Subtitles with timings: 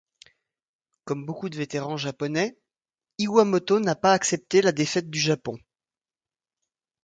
[1.05, 2.57] Comme beaucoup de vétérans japonais,
[3.19, 5.59] Iwamoto n'a pas accepté la défaite du Japon.